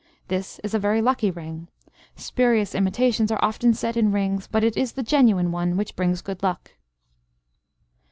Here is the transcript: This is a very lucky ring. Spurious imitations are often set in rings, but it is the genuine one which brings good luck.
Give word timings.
This 0.29 0.57
is 0.63 0.73
a 0.73 0.79
very 0.79 0.99
lucky 0.99 1.29
ring. 1.29 1.67
Spurious 2.15 2.73
imitations 2.73 3.31
are 3.31 3.37
often 3.45 3.71
set 3.75 3.95
in 3.95 4.11
rings, 4.11 4.47
but 4.47 4.63
it 4.63 4.75
is 4.75 4.93
the 4.93 5.03
genuine 5.03 5.51
one 5.51 5.77
which 5.77 5.95
brings 5.95 6.23
good 6.23 6.41
luck. 6.41 6.71